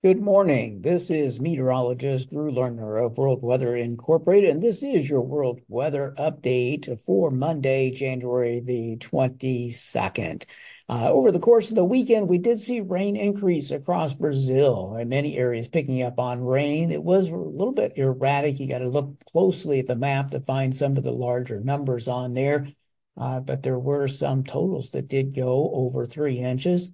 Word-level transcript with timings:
Good 0.00 0.20
morning. 0.20 0.80
This 0.82 1.10
is 1.10 1.40
meteorologist 1.40 2.30
Drew 2.30 2.52
Lerner 2.52 3.04
of 3.04 3.18
World 3.18 3.42
Weather 3.42 3.74
Incorporated, 3.74 4.48
and 4.50 4.62
this 4.62 4.84
is 4.84 5.10
your 5.10 5.22
world 5.22 5.60
weather 5.66 6.14
update 6.16 7.00
for 7.00 7.32
Monday, 7.32 7.90
January 7.90 8.60
the 8.60 8.96
22nd. 8.98 10.44
Uh, 10.88 11.10
over 11.12 11.32
the 11.32 11.40
course 11.40 11.70
of 11.70 11.74
the 11.74 11.84
weekend, 11.84 12.28
we 12.28 12.38
did 12.38 12.60
see 12.60 12.80
rain 12.80 13.16
increase 13.16 13.72
across 13.72 14.14
Brazil 14.14 14.94
in 14.94 15.08
many 15.08 15.36
areas 15.36 15.66
picking 15.66 16.00
up 16.02 16.20
on 16.20 16.44
rain. 16.44 16.92
It 16.92 17.02
was 17.02 17.28
a 17.28 17.34
little 17.34 17.74
bit 17.74 17.94
erratic. 17.96 18.60
You 18.60 18.68
got 18.68 18.78
to 18.78 18.88
look 18.88 19.24
closely 19.24 19.80
at 19.80 19.86
the 19.86 19.96
map 19.96 20.30
to 20.30 20.38
find 20.38 20.72
some 20.72 20.96
of 20.96 21.02
the 21.02 21.10
larger 21.10 21.58
numbers 21.58 22.06
on 22.06 22.34
there, 22.34 22.68
uh, 23.16 23.40
but 23.40 23.64
there 23.64 23.80
were 23.80 24.06
some 24.06 24.44
totals 24.44 24.90
that 24.90 25.08
did 25.08 25.34
go 25.34 25.72
over 25.74 26.06
three 26.06 26.38
inches. 26.38 26.92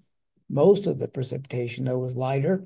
Most 0.48 0.86
of 0.86 0.98
the 0.98 1.06
precipitation, 1.06 1.84
though, 1.84 1.98
was 1.98 2.16
lighter 2.16 2.64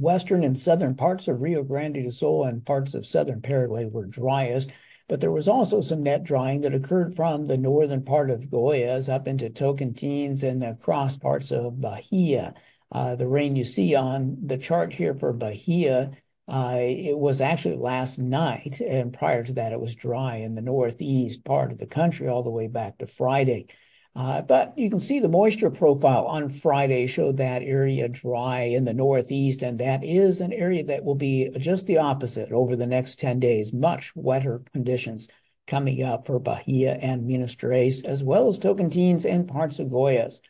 Western 0.00 0.42
and 0.42 0.58
southern 0.58 0.94
parts 0.94 1.28
of 1.28 1.40
Rio 1.40 1.62
Grande 1.62 1.94
do 1.94 2.10
Sul 2.10 2.44
and 2.44 2.64
parts 2.64 2.94
of 2.94 3.06
southern 3.06 3.40
Paraguay 3.42 3.84
were 3.84 4.06
driest, 4.06 4.72
but 5.08 5.20
there 5.20 5.32
was 5.32 5.48
also 5.48 5.80
some 5.80 6.02
net 6.02 6.22
drying 6.22 6.60
that 6.62 6.74
occurred 6.74 7.16
from 7.16 7.46
the 7.46 7.58
northern 7.58 8.02
part 8.04 8.30
of 8.30 8.48
Goiás 8.48 9.12
up 9.12 9.26
into 9.26 9.50
Tocantins 9.50 10.42
and 10.42 10.62
across 10.62 11.16
parts 11.16 11.50
of 11.50 11.80
Bahia. 11.80 12.54
Uh, 12.92 13.16
the 13.16 13.28
rain 13.28 13.56
you 13.56 13.64
see 13.64 13.94
on 13.94 14.36
the 14.44 14.58
chart 14.58 14.92
here 14.92 15.14
for 15.14 15.32
Bahia, 15.32 16.12
uh, 16.48 16.78
it 16.80 17.16
was 17.16 17.40
actually 17.40 17.76
last 17.76 18.18
night, 18.18 18.80
and 18.80 19.12
prior 19.12 19.44
to 19.44 19.52
that, 19.52 19.72
it 19.72 19.80
was 19.80 19.94
dry 19.94 20.36
in 20.36 20.54
the 20.54 20.62
northeast 20.62 21.44
part 21.44 21.70
of 21.70 21.78
the 21.78 21.86
country 21.86 22.26
all 22.26 22.42
the 22.42 22.50
way 22.50 22.66
back 22.66 22.98
to 22.98 23.06
Friday. 23.06 23.66
Uh, 24.16 24.42
but 24.42 24.76
you 24.76 24.90
can 24.90 24.98
see 24.98 25.20
the 25.20 25.28
moisture 25.28 25.70
profile 25.70 26.26
on 26.26 26.48
Friday 26.48 27.06
showed 27.06 27.36
that 27.36 27.62
area 27.62 28.08
dry 28.08 28.62
in 28.62 28.84
the 28.84 28.92
northeast, 28.92 29.62
and 29.62 29.78
that 29.78 30.02
is 30.04 30.40
an 30.40 30.52
area 30.52 30.82
that 30.82 31.04
will 31.04 31.14
be 31.14 31.48
just 31.58 31.86
the 31.86 31.98
opposite 31.98 32.50
over 32.50 32.74
the 32.74 32.86
next 32.86 33.20
10 33.20 33.38
days. 33.38 33.72
Much 33.72 34.12
wetter 34.16 34.60
conditions 34.72 35.28
coming 35.68 36.02
up 36.02 36.26
for 36.26 36.40
Bahia 36.40 36.94
and 36.94 37.26
Minas 37.26 37.54
Gerais, 37.54 38.04
as 38.04 38.24
well 38.24 38.48
as 38.48 38.58
Tocantins 38.58 39.24
and 39.24 39.46
parts 39.46 39.78
of 39.78 39.88
Goiás. 39.88 40.40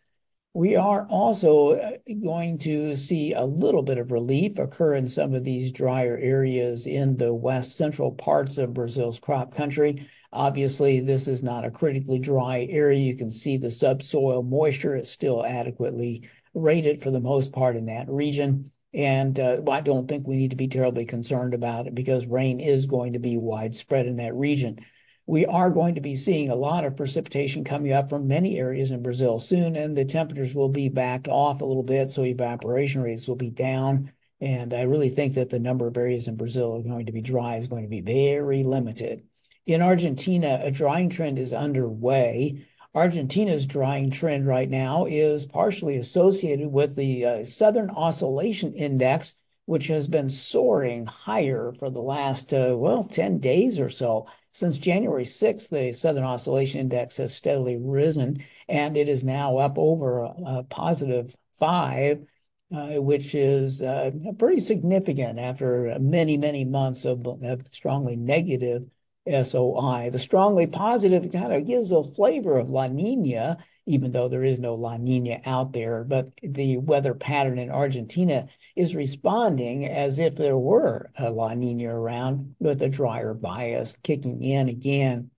We 0.55 0.75
are 0.75 1.07
also 1.09 1.73
uh, 1.75 1.91
going 2.25 2.59
to 2.59 2.97
see 2.97 3.35
a 3.35 3.45
little 3.45 3.83
bit 3.83 3.99
of 3.99 4.11
relief 4.11 4.59
occur 4.59 4.95
in 4.95 5.07
some 5.07 5.35
of 5.35 5.45
these 5.45 5.71
drier 5.71 6.17
areas 6.17 6.87
in 6.87 7.19
the 7.19 7.33
west 7.33 7.77
central 7.77 8.11
parts 8.11 8.59
of 8.59 8.75
Brazil's 8.75 9.21
crop 9.21 9.55
country. 9.55 10.09
Obviously, 10.33 11.01
this 11.01 11.27
is 11.27 11.43
not 11.43 11.65
a 11.65 11.71
critically 11.71 12.19
dry 12.19 12.67
area. 12.71 12.99
You 12.99 13.17
can 13.17 13.31
see 13.31 13.57
the 13.57 13.71
subsoil 13.71 14.43
moisture 14.43 14.95
is 14.95 15.11
still 15.11 15.45
adequately 15.45 16.29
rated 16.55 17.03
for 17.03 17.11
the 17.11 17.21
most 17.21 17.53
part 17.53 17.77
in 17.77 17.87
that 17.87 18.09
region. 18.09 18.71
And 18.93 19.39
uh, 19.39 19.63
I 19.69 19.81
don't 19.81 20.09
think 20.09 20.27
we 20.27 20.37
need 20.37 20.51
to 20.51 20.57
be 20.57 20.69
terribly 20.69 21.05
concerned 21.05 21.55
about 21.55 21.87
it 21.87 21.95
because 21.95 22.27
rain 22.27 22.61
is 22.61 22.87
going 22.87 23.13
to 23.13 23.19
be 23.19 23.37
widespread 23.37 24.07
in 24.07 24.17
that 24.17 24.35
region. 24.35 24.79
We 25.27 25.47
are 25.47 25.71
going 25.71 25.95
to 25.95 26.01
be 26.01 26.17
seeing 26.17 26.51
a 26.51 26.57
lot 26.57 26.85
of 26.85 26.97
precipitation 26.97 27.63
coming 27.63 27.93
up 27.93 28.11
from 28.11 28.27
many 28.27 28.59
areas 28.59 28.91
in 28.91 29.03
Brazil 29.03 29.39
soon, 29.39 29.77
and 29.77 29.97
the 29.97 30.05
temperatures 30.05 30.57
will 30.57 30.69
be 30.69 30.89
backed 30.89 31.29
off 31.29 31.61
a 31.61 31.65
little 31.65 31.85
bit, 31.85 32.11
so 32.11 32.25
evaporation 32.25 33.01
rates 33.01 33.29
will 33.29 33.37
be 33.37 33.51
down. 33.51 34.11
And 34.41 34.75
I 34.75 34.83
really 34.83 35.11
think 35.11 35.35
that 35.35 35.51
the 35.51 35.61
number 35.61 35.87
of 35.87 35.97
areas 35.97 36.27
in 36.27 36.37
Brazil 36.37 36.77
are 36.77 36.83
going 36.83 37.07
to 37.07 37.13
be 37.13 37.21
dry 37.21 37.57
is 37.57 37.69
going 37.69 37.85
to 37.85 37.89
be 37.89 38.01
very 38.01 38.65
limited. 38.65 39.23
In 39.71 39.83
Argentina, 39.83 40.59
a 40.65 40.73
drying 40.73 41.09
trend 41.09 41.39
is 41.39 41.53
underway. 41.53 42.67
Argentina's 42.93 43.67
drying 43.67 44.11
trend 44.11 44.45
right 44.45 44.69
now 44.69 45.05
is 45.05 45.47
partially 45.47 45.97
associated 45.97 46.73
with 46.73 46.97
the 46.97 47.25
uh, 47.25 47.45
Southern 47.45 47.89
Oscillation 47.91 48.75
Index, 48.75 49.37
which 49.67 49.87
has 49.87 50.09
been 50.09 50.29
soaring 50.29 51.07
higher 51.07 51.73
for 51.79 51.89
the 51.89 52.03
last, 52.03 52.53
uh, 52.53 52.75
well, 52.77 53.05
10 53.05 53.39
days 53.39 53.79
or 53.79 53.89
so. 53.89 54.27
Since 54.51 54.77
January 54.77 55.23
6th, 55.23 55.69
the 55.69 55.93
Southern 55.93 56.25
Oscillation 56.25 56.81
Index 56.81 57.19
has 57.19 57.33
steadily 57.33 57.77
risen, 57.77 58.39
and 58.69 58.97
it 58.97 59.09
is 59.09 59.23
now 59.23 59.59
up 59.59 59.79
over 59.79 60.25
a, 60.25 60.35
a 60.47 60.63
positive 60.65 61.33
five, 61.61 62.27
uh, 62.75 63.01
which 63.01 63.37
is 63.37 63.83
uh, 63.83 64.11
pretty 64.37 64.59
significant 64.59 65.39
after 65.39 65.97
many, 66.01 66.37
many 66.37 66.65
months 66.65 67.05
of, 67.05 67.25
of 67.25 67.63
strongly 67.71 68.17
negative 68.17 68.91
SOI. 69.31 70.11
The 70.11 70.19
strongly 70.19 70.67
positive 70.67 71.31
kind 71.33 71.53
of 71.53 71.67
gives 71.67 71.93
a 71.93 72.03
flavor 72.03 72.59
of 72.59 72.71
La 72.71 72.89
Nina, 72.89 73.59
even 73.87 74.13
though 74.13 74.29
there 74.29 74.43
is 74.43 74.59
no 74.59 74.75
La 74.75 74.97
Nina 74.97 75.41
out 75.45 75.73
there. 75.73 76.05
But 76.05 76.31
the 76.43 76.77
weather 76.79 77.15
pattern 77.15 77.59
in 77.59 77.71
Argentina 77.71 78.49
is 78.77 78.95
responding 78.95 79.87
as 79.87 80.19
if 80.19 80.37
there 80.37 80.59
were 80.59 81.11
a 81.17 81.31
La 81.31 81.55
Nina 81.55 81.95
around 81.95 82.57
with 82.59 82.83
a 82.83 82.89
drier 82.89 83.35
bias 83.35 83.97
kicking 84.03 84.43
in 84.43 84.69
again. 84.69 85.31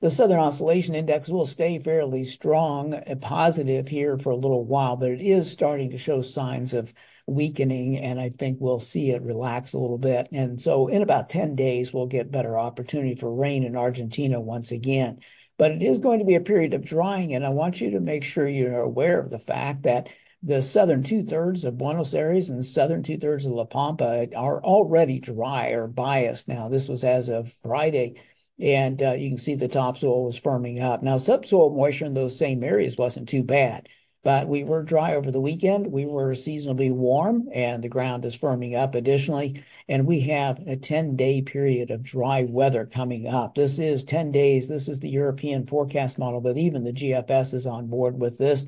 The 0.00 0.10
Southern 0.10 0.40
Oscillation 0.40 0.96
Index 0.96 1.28
will 1.28 1.46
stay 1.46 1.78
fairly 1.78 2.24
strong 2.24 2.92
and 2.92 3.22
positive 3.22 3.86
here 3.86 4.18
for 4.18 4.30
a 4.30 4.36
little 4.36 4.64
while, 4.64 4.96
but 4.96 5.12
it 5.12 5.20
is 5.20 5.48
starting 5.48 5.90
to 5.90 5.98
show 5.98 6.22
signs 6.22 6.72
of 6.72 6.92
weakening, 7.26 7.98
and 7.98 8.20
I 8.20 8.30
think 8.30 8.58
we'll 8.60 8.80
see 8.80 9.10
it 9.10 9.22
relax 9.22 9.72
a 9.72 9.78
little 9.78 9.98
bit. 9.98 10.28
And 10.32 10.60
so 10.60 10.88
in 10.88 11.02
about 11.02 11.28
10 11.28 11.54
days, 11.54 11.92
we'll 11.92 12.06
get 12.06 12.30
better 12.30 12.58
opportunity 12.58 13.14
for 13.14 13.32
rain 13.32 13.64
in 13.64 13.76
Argentina 13.76 14.40
once 14.40 14.70
again. 14.70 15.20
But 15.58 15.72
it 15.72 15.82
is 15.82 15.98
going 15.98 16.18
to 16.18 16.24
be 16.24 16.34
a 16.34 16.40
period 16.40 16.74
of 16.74 16.84
drying, 16.84 17.34
and 17.34 17.44
I 17.44 17.50
want 17.50 17.80
you 17.80 17.90
to 17.92 18.00
make 18.00 18.24
sure 18.24 18.48
you're 18.48 18.80
aware 18.80 19.20
of 19.20 19.30
the 19.30 19.38
fact 19.38 19.84
that 19.84 20.08
the 20.42 20.60
southern 20.60 21.04
two 21.04 21.22
thirds 21.22 21.64
of 21.64 21.78
Buenos 21.78 22.14
Aires 22.14 22.50
and 22.50 22.58
the 22.58 22.64
southern 22.64 23.02
two 23.02 23.16
thirds 23.16 23.44
of 23.44 23.52
La 23.52 23.64
Pampa 23.64 24.26
are 24.36 24.62
already 24.62 25.20
dry 25.20 25.68
or 25.68 25.86
biased 25.86 26.48
now. 26.48 26.68
This 26.68 26.88
was 26.88 27.04
as 27.04 27.28
of 27.28 27.52
Friday, 27.52 28.20
and 28.58 29.00
uh, 29.02 29.12
you 29.12 29.28
can 29.28 29.38
see 29.38 29.54
the 29.54 29.68
topsoil 29.68 30.24
was 30.24 30.40
firming 30.40 30.82
up. 30.82 31.02
Now, 31.02 31.16
subsoil 31.16 31.74
moisture 31.74 32.06
in 32.06 32.14
those 32.14 32.36
same 32.36 32.64
areas 32.64 32.96
wasn't 32.96 33.28
too 33.28 33.44
bad. 33.44 33.88
But 34.24 34.46
we 34.46 34.62
were 34.62 34.82
dry 34.82 35.14
over 35.14 35.30
the 35.32 35.40
weekend. 35.40 35.88
We 35.90 36.06
were 36.06 36.34
seasonably 36.34 36.90
warm, 36.92 37.48
and 37.52 37.82
the 37.82 37.88
ground 37.88 38.24
is 38.24 38.38
firming 38.38 38.76
up 38.76 38.94
additionally. 38.94 39.64
And 39.88 40.06
we 40.06 40.20
have 40.20 40.60
a 40.66 40.76
10 40.76 41.16
day 41.16 41.42
period 41.42 41.90
of 41.90 42.02
dry 42.02 42.44
weather 42.44 42.86
coming 42.86 43.26
up. 43.26 43.56
This 43.56 43.78
is 43.78 44.04
10 44.04 44.30
days. 44.30 44.68
This 44.68 44.88
is 44.88 45.00
the 45.00 45.10
European 45.10 45.66
forecast 45.66 46.18
model, 46.18 46.40
but 46.40 46.56
even 46.56 46.84
the 46.84 46.92
GFS 46.92 47.52
is 47.52 47.66
on 47.66 47.88
board 47.88 48.20
with 48.20 48.38
this. 48.38 48.66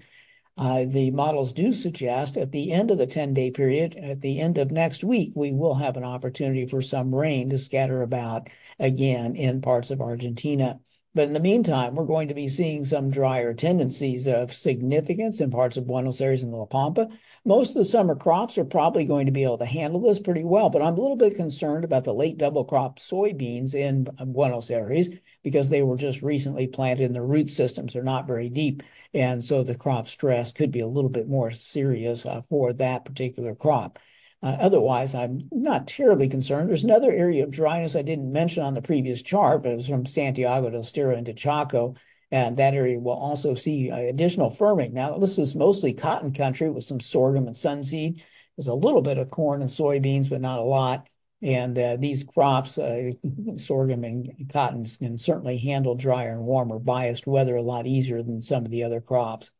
Uh, 0.57 0.85
the 0.87 1.11
models 1.11 1.53
do 1.53 1.73
suggest 1.73 2.37
at 2.37 2.53
the 2.53 2.71
end 2.71 2.91
of 2.91 2.99
the 2.99 3.07
10 3.07 3.35
day 3.35 3.51
period, 3.51 3.97
at 3.97 4.21
the 4.21 4.41
end 4.41 4.57
of 4.57 4.71
next 4.71 5.03
week, 5.03 5.33
we 5.35 5.53
will 5.53 5.75
have 5.75 5.97
an 5.97 6.05
opportunity 6.05 6.65
for 6.67 6.81
some 6.81 7.13
rain 7.13 7.51
to 7.51 7.59
scatter 7.59 8.03
about 8.03 8.49
again 8.79 9.35
in 9.35 9.61
parts 9.61 9.91
of 9.91 10.01
Argentina. 10.01 10.79
But 11.15 11.29
in 11.29 11.33
the 11.33 11.41
meantime, 11.41 11.95
we're 11.95 12.07
going 12.07 12.27
to 12.27 12.35
be 12.35 12.49
seeing 12.49 12.85
some 12.85 13.09
drier 13.09 13.55
tendencies 13.55 14.27
of 14.27 14.53
significance 14.53 15.41
in 15.41 15.51
parts 15.51 15.77
of 15.77 15.87
Buenos 15.87 16.21
Aires 16.21 16.43
and 16.43 16.53
La 16.53 16.65
Pampa. 16.65 17.09
Most 17.45 17.71
of 17.71 17.77
the 17.77 17.85
summer 17.85 18.17
crops 18.17 18.59
are 18.59 18.65
probably 18.65 19.05
going 19.05 19.27
to 19.27 19.33
be 19.33 19.45
able 19.45 19.59
to 19.59 19.65
handle 19.65 20.01
this 20.01 20.19
pretty 20.19 20.43
well, 20.43 20.71
but 20.71 20.83
I'm 20.83 20.95
a 20.95 21.01
little 21.01 21.17
bit 21.17 21.37
concerned 21.37 21.85
about 21.85 22.03
the 22.03 22.13
late 22.13 22.37
double 22.37 22.65
crop 22.65 22.99
soybeans 22.99 23.75
in 23.75 24.09
Buenos 24.27 24.71
Aires 24.71 25.09
because 25.45 25.71
they 25.71 25.83
were 25.83 25.97
just 25.97 26.21
recently 26.21 26.67
planted 26.67 27.05
and 27.05 27.15
the 27.15 27.23
root 27.23 27.49
systems 27.49 27.95
are 27.95 28.03
not 28.03 28.27
very 28.27 28.49
deep. 28.49 28.83
And 29.13 29.45
so 29.45 29.63
the 29.63 29.77
crop 29.77 30.09
stress 30.09 30.51
could 30.51 30.73
be 30.73 30.81
a 30.81 30.87
little 30.87 31.11
bit 31.11 31.29
more 31.29 31.53
serious 31.53 32.27
uh, 32.27 32.43
for 32.49 32.73
that 32.73 33.05
particular 33.05 33.55
crop. 33.55 34.01
Uh, 34.45 34.59
otherwise, 34.61 35.15
I'm 35.15 35.49
not 35.51 35.87
terribly 35.87 36.29
concerned. 36.29 36.69
There's 36.69 36.85
another 36.85 37.11
area 37.11 37.45
of 37.45 37.51
dryness 37.51 37.97
I 37.97 38.03
didn't 38.03 38.31
mention 38.31 38.63
on 38.63 38.75
the 38.75 38.83
previous 38.83 39.23
chart, 39.23 39.63
but 39.63 39.75
was 39.75 39.89
from 39.89 40.05
Santiago 40.05 40.69
del 40.69 40.83
Estero 40.83 41.17
into 41.17 41.33
Chaco, 41.33 41.95
and 42.31 42.55
that 42.59 42.75
area 42.75 43.01
will 43.01 43.15
also 43.15 43.55
see 43.55 43.91
uh, 43.91 43.97
additional 43.97 44.51
firming. 44.51 44.93
Now, 44.93 45.17
this 45.17 45.39
is 45.39 45.55
mostly 45.55 45.95
cotton 45.95 46.35
country 46.35 46.69
with 46.69 46.85
some 46.85 47.01
sorghum 47.01 47.47
and 47.47 47.57
sunseed. 47.57 48.23
There's 48.59 48.69
a 48.69 48.75
little 48.75 49.01
bit 49.01 49.17
of 49.17 49.31
corn 49.31 49.63
and 49.63 49.71
soybeans, 49.71 50.29
but 50.29 50.43
not 50.43 50.59
a 50.59 50.63
lot. 50.63 51.09
And 51.41 51.79
uh, 51.79 51.97
these 51.97 52.23
crops, 52.23 52.77
uh, 52.77 53.13
sorghum 53.57 54.05
and 54.05 54.47
cotton, 54.53 54.85
can 54.85 55.17
certainly 55.17 55.57
handle 55.57 55.95
drier 55.95 56.33
and 56.33 56.45
warmer 56.45 56.79
biased 56.79 57.27
weather 57.27 57.57
a 57.57 57.63
lot 57.63 57.87
easier 57.87 58.23
than 58.23 58.43
some 58.43 58.67
of 58.67 58.71
the 58.71 58.85
other 58.85 59.01
crops 59.01 59.53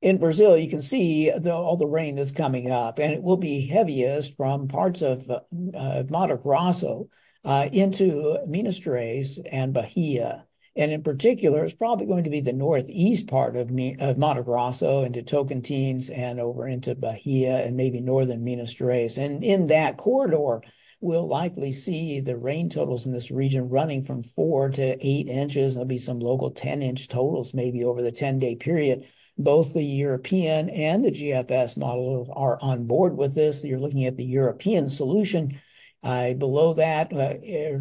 in 0.00 0.18
Brazil, 0.18 0.56
you 0.56 0.68
can 0.68 0.82
see 0.82 1.30
the, 1.30 1.52
all 1.52 1.76
the 1.76 1.86
rain 1.86 2.14
that's 2.14 2.30
coming 2.30 2.70
up, 2.70 2.98
and 2.98 3.12
it 3.12 3.22
will 3.22 3.36
be 3.36 3.66
heaviest 3.66 4.36
from 4.36 4.68
parts 4.68 5.02
of 5.02 5.28
uh, 5.30 6.04
Mato 6.08 6.36
Grosso 6.36 7.08
uh, 7.44 7.68
into 7.72 8.38
Minas 8.46 8.78
Gerais 8.78 9.38
and 9.50 9.72
Bahia. 9.72 10.44
And 10.76 10.92
in 10.92 11.02
particular, 11.02 11.64
it's 11.64 11.74
probably 11.74 12.06
going 12.06 12.22
to 12.22 12.30
be 12.30 12.40
the 12.40 12.52
northeast 12.52 13.26
part 13.26 13.56
of, 13.56 13.72
of 13.98 14.18
Mato 14.18 14.44
Grosso 14.44 15.02
into 15.02 15.22
Tocantins 15.22 16.16
and 16.16 16.38
over 16.38 16.68
into 16.68 16.94
Bahia 16.94 17.64
and 17.64 17.76
maybe 17.76 18.00
northern 18.00 18.44
Minas 18.44 18.76
Gerais. 18.76 19.18
And 19.18 19.42
in 19.42 19.66
that 19.66 19.96
corridor, 19.96 20.62
we'll 21.00 21.26
likely 21.26 21.72
see 21.72 22.20
the 22.20 22.36
rain 22.36 22.68
totals 22.68 23.06
in 23.06 23.12
this 23.12 23.32
region 23.32 23.68
running 23.68 24.04
from 24.04 24.22
four 24.22 24.68
to 24.70 25.04
eight 25.04 25.26
inches. 25.26 25.74
There'll 25.74 25.88
be 25.88 25.98
some 25.98 26.20
local 26.20 26.52
10 26.52 26.82
inch 26.82 27.08
totals 27.08 27.54
maybe 27.54 27.82
over 27.82 28.00
the 28.00 28.12
10 28.12 28.38
day 28.38 28.54
period 28.54 29.08
Both 29.38 29.72
the 29.72 29.84
European 29.84 30.68
and 30.68 31.04
the 31.04 31.12
GFS 31.12 31.76
model 31.76 32.32
are 32.34 32.58
on 32.60 32.86
board 32.86 33.16
with 33.16 33.34
this. 33.34 33.64
You're 33.64 33.78
looking 33.78 34.04
at 34.04 34.16
the 34.16 34.24
European 34.24 34.88
solution. 34.88 35.60
Uh, 36.02 36.32
below 36.32 36.74
that, 36.74 37.12
uh, 37.12 37.34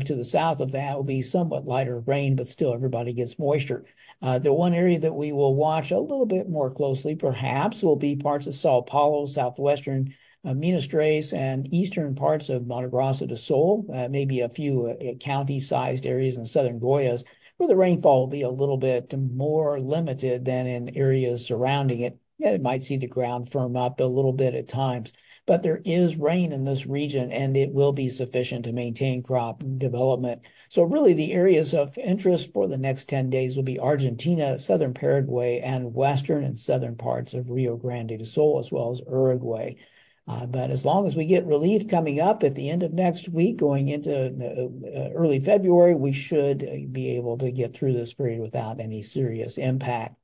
to 0.04 0.16
the 0.16 0.26
south 0.26 0.60
of 0.60 0.72
that, 0.72 0.96
will 0.96 1.04
be 1.04 1.22
somewhat 1.22 1.66
lighter 1.66 2.00
rain, 2.00 2.36
but 2.36 2.48
still 2.48 2.74
everybody 2.74 3.14
gets 3.14 3.38
moisture. 3.38 3.86
Uh, 4.22 4.40
the 4.40 4.52
one 4.54 4.74
area 4.74 5.00
that 5.00 5.14
we 5.14 5.32
will 5.32 5.56
watch 5.56 5.92
a 5.92 6.00
little 6.00 6.26
bit 6.26 6.50
more 6.50 6.72
closely, 6.72 7.16
perhaps, 7.16 7.84
will 7.84 7.96
be 7.96 8.16
parts 8.16 8.48
of 8.48 8.56
Sao 8.56 8.82
Paulo, 8.82 9.26
southwestern 9.28 10.14
uh, 10.44 10.54
Minas 10.54 10.88
Gerais, 10.88 11.32
and 11.32 11.72
eastern 11.74 12.16
parts 12.16 12.50
of 12.50 12.66
Mato 12.66 12.90
Grosso 12.90 13.28
do 13.28 13.36
Sul, 13.36 13.86
uh, 13.94 14.08
maybe 14.10 14.42
a 14.42 14.50
few 14.50 14.88
uh, 14.88 15.14
county-sized 15.16 16.06
areas 16.06 16.38
in 16.38 16.46
southern 16.46 16.80
Goiás, 16.80 17.24
where 17.58 17.68
the 17.68 17.76
rainfall 17.76 18.22
will 18.22 18.28
be 18.28 18.42
a 18.44 18.50
little 18.50 18.78
bit 18.78 19.14
more 19.18 19.80
limited 19.80 20.46
than 20.46 20.68
in 20.68 20.96
areas 20.96 21.46
surrounding 21.46 22.02
it. 22.02 22.18
Yeah, 22.38 22.52
it 22.52 22.62
might 22.62 22.84
see 22.84 22.98
the 22.98 23.08
ground 23.08 23.52
firm 23.52 23.76
up 23.76 24.00
a 24.00 24.04
little 24.04 24.34
bit 24.34 24.54
at 24.54 24.68
times 24.68 25.12
but 25.48 25.64
there 25.64 25.82
is 25.86 26.18
rain 26.18 26.52
in 26.52 26.66
this 26.66 26.86
region 26.86 27.32
and 27.32 27.56
it 27.56 27.74
will 27.74 27.94
be 27.94 28.10
sufficient 28.10 28.66
to 28.66 28.74
maintain 28.74 29.24
crop 29.24 29.64
development. 29.78 30.42
So 30.68 30.84
really 30.84 31.14
the 31.14 31.32
areas 31.32 31.74
of 31.74 31.98
interest 31.98 32.52
for 32.54 32.68
the 32.68 32.78
next 32.78 33.08
10 33.08 33.30
days 33.30 33.56
will 33.56 33.64
be 33.64 33.80
Argentina, 33.80 34.60
southern 34.60 34.94
Paraguay, 34.94 35.62
and 35.62 35.96
western 35.96 36.44
and 36.44 36.58
southern 36.58 36.98
parts 36.98 37.34
of 37.34 37.50
Rio 37.50 37.78
Grande 37.78 38.20
do 38.20 38.26
Sul, 38.26 38.60
as 38.60 38.74
well 38.74 38.92
as 38.92 39.02
Uruguay. 39.08 39.76
Uh, 40.28 40.46
but 40.46 40.70
as 40.70 40.84
long 40.84 41.08
as 41.08 41.16
we 41.16 41.26
get 41.26 41.46
relief 41.46 41.88
coming 41.88 42.20
up 42.20 42.44
at 42.44 42.54
the 42.54 42.70
end 42.70 42.84
of 42.84 42.92
next 42.94 43.30
week, 43.30 43.58
going 43.58 43.88
into 43.88 44.12
uh, 44.14 44.98
uh 44.98 45.10
early 45.14 45.40
February, 45.40 45.96
we 45.96 46.12
should 46.12 46.92
be 46.92 47.16
able 47.16 47.38
to 47.38 47.52
get 47.52 47.76
through 47.76 47.94
this 47.94 48.14
period 48.14 48.42
without 48.42 48.80
any 48.82 49.02
serious 49.02 49.58
impact. 49.58 50.16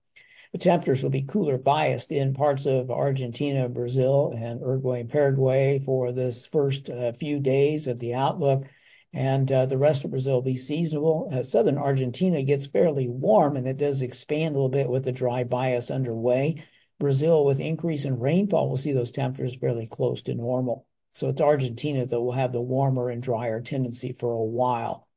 The 0.52 0.60
temperatures 0.60 1.02
will 1.02 1.10
be 1.10 1.24
cooler 1.24 1.58
biased 1.58 2.12
in 2.12 2.36
parts 2.36 2.68
of 2.68 2.92
Argentina, 2.92 3.68
Brazil, 3.70 4.34
and 4.38 4.60
Uruguay 4.60 5.00
and 5.00 5.10
Paraguay 5.10 5.80
for 5.80 6.12
this 6.12 6.46
first 6.46 6.92
uh, 6.92 7.14
few 7.14 7.40
days 7.40 7.88
of 7.88 8.00
the 8.00 8.14
outlook. 8.14 8.66
And 9.14 9.52
uh, 9.52 9.66
the 9.66 9.78
rest 9.78 10.06
of 10.06 10.12
Brazil 10.12 10.36
will 10.36 10.42
be 10.42 10.56
seasonable. 10.56 11.30
Uh, 11.32 11.44
southern 11.44 11.78
Argentina 11.78 12.44
gets 12.44 12.68
fairly 12.68 13.08
warm, 13.08 13.58
and 13.58 13.68
it 13.68 13.78
does 13.78 14.02
expand 14.02 14.56
a 14.56 14.58
little 14.58 14.70
bit 14.70 14.90
with 14.90 15.06
the 15.06 15.12
dry 15.12 15.44
bias 15.44 15.90
underway. 15.90 16.64
Brazil, 17.04 17.44
with 17.44 17.60
increase 17.60 18.06
in 18.06 18.18
rainfall, 18.18 18.70
will 18.70 18.78
see 18.78 18.94
those 18.94 19.12
temperatures 19.12 19.58
fairly 19.58 19.86
close 19.86 20.22
to 20.22 20.34
normal. 20.34 20.88
So 21.12 21.28
it's 21.28 21.42
Argentina 21.42 22.06
that 22.06 22.22
will 22.22 22.32
have 22.32 22.54
the 22.54 22.62
warmer 22.62 23.10
and 23.10 23.22
drier 23.22 23.60
tendency 23.60 24.14
for 24.14 24.32
a 24.32 24.44
while. 24.44 25.10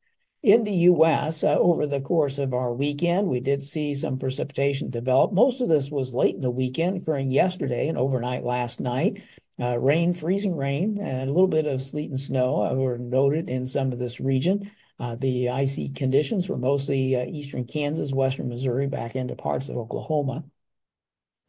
In 0.43 0.65
the 0.65 0.73
U.S., 0.73 1.45
uh, 1.45 1.57
over 1.57 1.87
the 1.87 2.01
course 2.01 2.39
of 2.39 2.53
our 2.53 2.75
weekend, 2.75 3.29
we 3.29 3.39
did 3.39 3.63
see 3.63 3.95
some 3.95 4.19
precipitation 4.19 4.91
develop. 4.91 5.33
Most 5.33 5.61
of 5.61 5.69
this 5.69 5.89
was 5.89 6.13
late 6.13 6.35
in 6.35 6.41
the 6.41 6.51
weekend, 6.51 7.03
occurring 7.03 7.31
yesterday 7.31 7.87
and 7.87 7.97
overnight 7.97 8.43
last 8.43 8.81
night. 8.81 9.23
Uh, 9.61 9.79
rain, 9.79 10.13
freezing 10.13 10.57
rain, 10.57 10.99
and 11.01 11.31
a 11.31 11.33
little 11.33 11.47
bit 11.47 11.67
of 11.67 11.81
sleet 11.81 12.11
and 12.11 12.19
snow 12.19 12.67
uh, 12.67 12.75
were 12.75 12.99
noted 12.99 13.49
in 13.49 13.65
some 13.65 13.93
of 13.93 14.01
this 14.01 14.19
region. 14.19 14.73
Uh, 14.99 15.15
the 15.15 15.51
icy 15.51 15.89
conditions 15.89 16.49
were 16.49 16.59
mostly 16.59 17.15
uh, 17.15 17.25
eastern 17.27 17.65
Kansas, 17.65 18.13
western 18.13 18.49
Missouri, 18.49 18.89
back 18.89 19.15
into 19.15 19.37
parts 19.37 19.69
of 19.69 19.77
Oklahoma. 19.77 20.43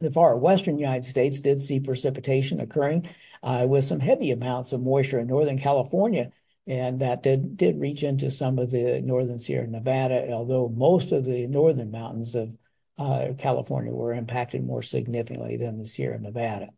The 0.00 0.12
far 0.12 0.36
western 0.36 0.78
United 0.78 1.08
States 1.08 1.40
did 1.40 1.60
see 1.60 1.80
precipitation 1.80 2.60
occurring 2.60 3.08
uh, 3.42 3.66
with 3.68 3.84
some 3.84 4.00
heavy 4.00 4.30
amounts 4.30 4.72
of 4.72 4.80
moisture 4.80 5.18
in 5.18 5.26
northern 5.26 5.58
California 5.58 6.30
and 6.68 7.00
that 7.00 7.22
did, 7.22 7.56
did 7.56 7.80
reach 7.80 8.02
into 8.02 8.30
some 8.30 8.58
of 8.58 8.70
the 8.70 9.00
northern 9.00 9.38
Sierra 9.38 9.66
Nevada, 9.66 10.30
although 10.30 10.68
most 10.68 11.12
of 11.12 11.24
the 11.24 11.46
northern 11.46 11.90
mountains 11.90 12.34
of 12.34 12.54
uh, 12.98 13.28
California 13.38 13.90
were 13.90 14.12
impacted 14.12 14.62
more 14.62 14.82
significantly 14.82 15.56
than 15.56 15.78
the 15.78 15.86
Sierra 15.86 16.20
Nevada. 16.20 16.68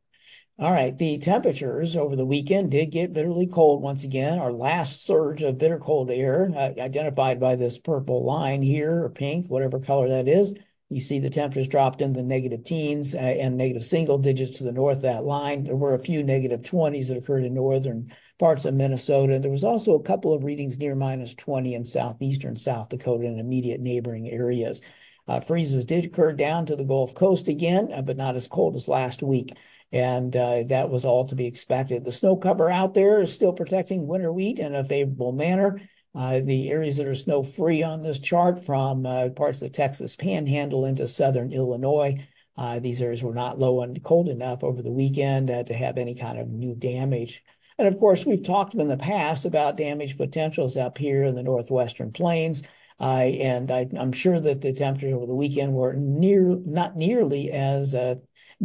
All 0.60 0.70
right, 0.70 0.96
the 0.96 1.18
temperatures 1.18 1.96
over 1.96 2.14
the 2.14 2.26
weekend 2.26 2.70
did 2.70 2.92
get 2.92 3.12
bitterly 3.12 3.48
cold 3.48 3.82
once 3.82 4.04
again. 4.04 4.38
Our 4.38 4.52
last 4.52 5.04
surge 5.04 5.42
of 5.42 5.58
bitter 5.58 5.78
cold 5.78 6.10
air, 6.10 6.52
uh, 6.54 6.72
identified 6.78 7.40
by 7.40 7.56
this 7.56 7.78
purple 7.78 8.24
line 8.24 8.62
here, 8.62 9.04
or 9.04 9.10
pink, 9.10 9.46
whatever 9.48 9.80
color 9.80 10.08
that 10.10 10.28
is. 10.28 10.54
You 10.90 11.00
see 11.00 11.20
the 11.20 11.30
temperatures 11.30 11.68
dropped 11.68 12.02
in 12.02 12.14
the 12.14 12.22
negative 12.22 12.64
teens 12.64 13.14
uh, 13.14 13.18
and 13.18 13.56
negative 13.56 13.84
single 13.84 14.18
digits 14.18 14.58
to 14.58 14.64
the 14.64 14.72
north 14.72 14.96
of 14.96 15.02
that 15.02 15.24
line. 15.24 15.62
There 15.62 15.76
were 15.76 15.94
a 15.94 16.00
few 16.00 16.24
negative 16.24 16.62
20s 16.62 17.08
that 17.08 17.16
occurred 17.16 17.44
in 17.44 17.54
northern 17.54 18.12
parts 18.40 18.64
of 18.64 18.74
Minnesota. 18.74 19.38
There 19.38 19.52
was 19.52 19.62
also 19.62 19.94
a 19.94 20.02
couple 20.02 20.34
of 20.34 20.42
readings 20.42 20.78
near 20.78 20.96
minus 20.96 21.32
20 21.36 21.74
in 21.74 21.84
southeastern 21.84 22.56
South 22.56 22.88
Dakota 22.88 23.26
and 23.26 23.38
immediate 23.38 23.80
neighboring 23.80 24.28
areas. 24.28 24.80
Uh, 25.28 25.38
freezes 25.38 25.84
did 25.84 26.06
occur 26.06 26.32
down 26.32 26.66
to 26.66 26.74
the 26.74 26.82
Gulf 26.82 27.14
Coast 27.14 27.46
again, 27.46 27.92
uh, 27.92 28.02
but 28.02 28.16
not 28.16 28.34
as 28.34 28.48
cold 28.48 28.74
as 28.74 28.88
last 28.88 29.22
week. 29.22 29.52
And 29.92 30.34
uh, 30.36 30.64
that 30.64 30.90
was 30.90 31.04
all 31.04 31.24
to 31.26 31.36
be 31.36 31.46
expected. 31.46 32.04
The 32.04 32.10
snow 32.10 32.34
cover 32.34 32.68
out 32.68 32.94
there 32.94 33.20
is 33.20 33.32
still 33.32 33.52
protecting 33.52 34.08
winter 34.08 34.32
wheat 34.32 34.58
in 34.58 34.74
a 34.74 34.82
favorable 34.82 35.30
manner. 35.30 35.80
Uh, 36.14 36.40
the 36.40 36.70
areas 36.70 36.96
that 36.96 37.06
are 37.06 37.14
snow 37.14 37.42
free 37.42 37.82
on 37.82 38.02
this 38.02 38.18
chart 38.18 38.64
from 38.64 39.06
uh, 39.06 39.28
parts 39.30 39.62
of 39.62 39.68
the 39.68 39.70
Texas 39.70 40.16
panhandle 40.16 40.84
into 40.84 41.06
southern 41.06 41.52
Illinois. 41.52 42.26
Uh, 42.56 42.80
these 42.80 43.00
areas 43.00 43.22
were 43.22 43.32
not 43.32 43.58
low 43.58 43.82
and 43.82 44.02
cold 44.02 44.28
enough 44.28 44.64
over 44.64 44.82
the 44.82 44.90
weekend 44.90 45.48
to 45.48 45.74
have 45.74 45.98
any 45.98 46.14
kind 46.14 46.38
of 46.38 46.48
new 46.48 46.74
damage. 46.74 47.44
And 47.78 47.88
of 47.88 47.98
course, 47.98 48.26
we've 48.26 48.42
talked 48.42 48.74
in 48.74 48.88
the 48.88 48.96
past 48.96 49.46
about 49.46 49.78
damage 49.78 50.18
potentials 50.18 50.76
up 50.76 50.98
here 50.98 51.24
in 51.24 51.34
the 51.34 51.42
northwestern 51.42 52.12
plains. 52.12 52.62
Uh, 53.00 53.30
and 53.40 53.70
I, 53.70 53.88
am 53.96 54.12
sure 54.12 54.38
that 54.38 54.60
the 54.60 54.74
temperatures 54.74 55.14
over 55.14 55.24
the 55.24 55.34
weekend 55.34 55.72
were 55.72 55.94
near 55.94 56.56
not 56.66 56.96
nearly 56.96 57.50
as 57.50 57.94
uh, 57.94 58.16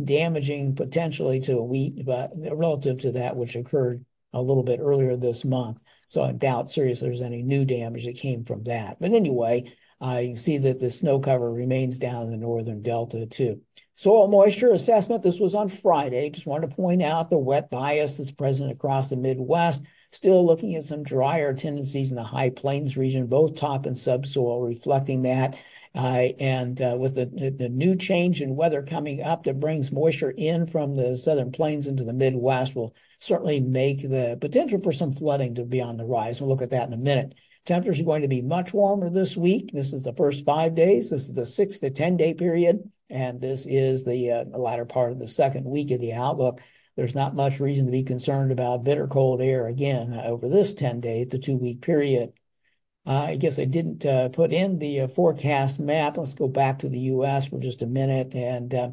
damaging 0.03 0.75
potentially 0.75 1.39
to 1.41 1.61
wheat, 1.61 2.05
but 2.05 2.31
relative 2.51 2.97
to 2.99 3.13
that 3.13 3.37
which 3.37 3.55
occurred 3.55 4.03
a 4.33 4.41
little 4.41 4.63
bit 4.63 4.81
earlier 4.81 5.15
this 5.15 5.45
month. 5.45 5.79
So 6.07 6.23
I 6.23 6.31
doubt 6.31 6.69
seriously 6.69 7.07
there's 7.07 7.21
any 7.21 7.41
new 7.41 7.65
damage 7.65 8.05
that 8.05 8.17
came 8.17 8.43
from 8.43 8.63
that. 8.63 8.97
But 8.99 9.13
anyway, 9.13 9.73
uh, 10.01 10.19
you 10.23 10.35
see 10.35 10.57
that 10.59 10.79
the 10.79 10.91
snow 10.91 11.19
cover 11.19 11.51
remains 11.51 11.97
down 11.97 12.23
in 12.23 12.31
the 12.31 12.37
northern 12.37 12.81
delta 12.81 13.25
too. 13.25 13.61
Soil 13.95 14.27
moisture 14.27 14.71
assessment, 14.71 15.23
this 15.23 15.39
was 15.39 15.55
on 15.55 15.69
Friday. 15.69 16.29
Just 16.29 16.45
wanted 16.45 16.69
to 16.69 16.75
point 16.75 17.01
out 17.01 17.29
the 17.29 17.37
wet 17.37 17.71
bias 17.71 18.17
that's 18.17 18.31
present 18.31 18.71
across 18.71 19.09
the 19.09 19.15
Midwest. 19.15 19.83
Still 20.11 20.45
looking 20.45 20.75
at 20.75 20.83
some 20.83 21.01
drier 21.01 21.53
tendencies 21.53 22.11
in 22.11 22.17
the 22.17 22.23
high 22.23 22.49
plains 22.49 22.97
region, 22.97 23.27
both 23.27 23.55
top 23.55 23.85
and 23.85 23.97
subsoil 23.97 24.61
reflecting 24.61 25.21
that. 25.23 25.57
Uh, 25.95 26.27
and 26.39 26.81
uh, 26.81 26.93
with 26.99 27.15
the, 27.15 27.53
the 27.57 27.69
new 27.69 27.95
change 27.95 28.41
in 28.41 28.57
weather 28.57 28.83
coming 28.83 29.23
up 29.23 29.45
that 29.45 29.61
brings 29.61 29.93
moisture 29.93 30.33
in 30.35 30.67
from 30.67 30.97
the 30.97 31.15
southern 31.15 31.53
plains 31.53 31.87
into 31.87 32.03
the 32.03 32.11
Midwest 32.11 32.75
will 32.75 32.93
certainly 33.19 33.61
make 33.61 34.01
the 34.01 34.37
potential 34.41 34.79
for 34.81 34.91
some 34.91 35.13
flooding 35.13 35.55
to 35.55 35.63
be 35.63 35.79
on 35.79 35.95
the 35.95 36.03
rise. 36.03 36.41
We'll 36.41 36.49
look 36.49 36.61
at 36.61 36.71
that 36.71 36.87
in 36.87 36.93
a 36.93 36.97
minute. 36.97 37.35
Temperatures 37.65 38.01
are 38.01 38.05
going 38.05 38.23
to 38.23 38.27
be 38.27 38.41
much 38.41 38.73
warmer 38.73 39.09
this 39.09 39.37
week. 39.37 39.71
This 39.71 39.93
is 39.93 40.03
the 40.03 40.13
first 40.13 40.43
five 40.43 40.75
days. 40.75 41.09
This 41.09 41.29
is 41.29 41.33
the 41.33 41.45
six 41.45 41.79
to 41.79 41.89
10 41.89 42.17
day 42.17 42.33
period. 42.33 42.91
And 43.09 43.39
this 43.39 43.65
is 43.65 44.03
the, 44.03 44.31
uh, 44.31 44.43
the 44.43 44.57
latter 44.57 44.85
part 44.85 45.13
of 45.13 45.19
the 45.19 45.29
second 45.29 45.63
week 45.63 45.91
of 45.91 46.01
the 46.01 46.13
outlook. 46.13 46.59
There's 46.97 47.15
not 47.15 47.35
much 47.35 47.61
reason 47.61 47.85
to 47.85 47.91
be 47.91 48.03
concerned 48.03 48.51
about 48.51 48.83
bitter 48.83 49.07
cold 49.07 49.41
air 49.41 49.67
again 49.67 50.13
over 50.13 50.49
this 50.49 50.73
10 50.73 50.99
day 50.99 51.23
to 51.25 51.39
two 51.39 51.57
week 51.57 51.81
period. 51.81 52.33
Uh, 53.05 53.27
I 53.29 53.35
guess 53.35 53.59
I 53.59 53.65
didn't 53.65 54.05
uh, 54.05 54.29
put 54.29 54.51
in 54.51 54.79
the 54.79 55.01
uh, 55.01 55.07
forecast 55.07 55.79
map. 55.79 56.17
Let's 56.17 56.33
go 56.33 56.47
back 56.47 56.79
to 56.79 56.89
the 56.89 56.99
US 56.99 57.47
for 57.47 57.59
just 57.59 57.83
a 57.83 57.87
minute. 57.87 58.33
And 58.33 58.73
uh, 58.73 58.91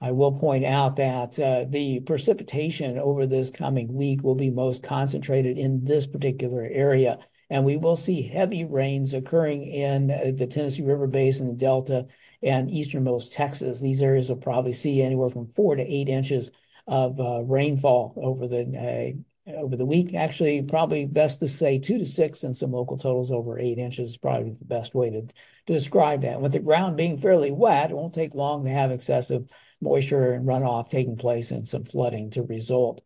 I 0.00 0.12
will 0.12 0.32
point 0.32 0.64
out 0.64 0.96
that 0.96 1.38
uh, 1.38 1.66
the 1.68 2.00
precipitation 2.00 2.98
over 2.98 3.26
this 3.26 3.50
coming 3.50 3.92
week 3.92 4.22
will 4.22 4.34
be 4.34 4.50
most 4.50 4.82
concentrated 4.82 5.58
in 5.58 5.84
this 5.84 6.06
particular 6.06 6.66
area 6.70 7.18
and 7.52 7.64
we 7.64 7.76
will 7.76 7.96
see 7.96 8.22
heavy 8.22 8.64
rains 8.64 9.12
occurring 9.12 9.64
in 9.64 10.08
uh, 10.08 10.30
the 10.36 10.46
Tennessee 10.46 10.84
River 10.84 11.08
Basin, 11.08 11.56
Delta, 11.56 12.06
and 12.44 12.70
easternmost 12.70 13.32
Texas. 13.32 13.80
These 13.80 14.02
areas 14.02 14.28
will 14.28 14.36
probably 14.36 14.72
see 14.72 15.02
anywhere 15.02 15.30
from 15.30 15.48
four 15.48 15.74
to 15.74 15.82
eight 15.82 16.08
inches 16.08 16.52
of 16.86 17.18
rainfall 17.48 18.14
over 18.16 18.46
the 18.46 19.22
over 19.54 19.76
the 19.76 19.86
week. 19.86 20.14
Actually, 20.14 20.62
probably 20.62 21.06
best 21.06 21.40
to 21.40 21.48
say 21.48 21.78
two 21.78 21.98
to 21.98 22.06
six, 22.06 22.42
and 22.42 22.56
some 22.56 22.72
local 22.72 22.96
totals 22.96 23.30
over 23.30 23.58
eight 23.58 23.78
inches 23.78 24.10
is 24.10 24.16
probably 24.16 24.52
the 24.52 24.64
best 24.64 24.94
way 24.94 25.10
to, 25.10 25.22
to 25.22 25.32
describe 25.72 26.22
that. 26.22 26.34
And 26.34 26.42
with 26.42 26.52
the 26.52 26.60
ground 26.60 26.96
being 26.96 27.18
fairly 27.18 27.50
wet, 27.50 27.90
it 27.90 27.96
won't 27.96 28.14
take 28.14 28.34
long 28.34 28.64
to 28.64 28.70
have 28.70 28.90
excessive 28.90 29.50
moisture 29.80 30.32
and 30.32 30.46
runoff 30.46 30.90
taking 30.90 31.16
place 31.16 31.50
and 31.50 31.66
some 31.66 31.84
flooding 31.84 32.30
to 32.30 32.42
result. 32.42 33.02